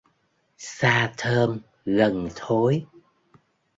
Xa 0.61 1.13
thơm 1.17 1.59
gần 1.85 2.29
thối 2.35 2.85